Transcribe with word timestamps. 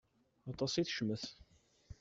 Aṭas 0.51 0.73
i 0.75 0.83
tecmet. 0.85 1.23